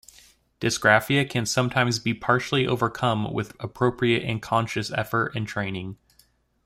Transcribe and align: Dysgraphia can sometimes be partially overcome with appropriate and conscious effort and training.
Dysgraphia 0.59 1.29
can 1.29 1.45
sometimes 1.45 1.99
be 1.99 2.15
partially 2.15 2.65
overcome 2.65 3.31
with 3.31 3.55
appropriate 3.59 4.23
and 4.23 4.41
conscious 4.41 4.89
effort 4.91 5.35
and 5.35 5.47
training. 5.47 5.95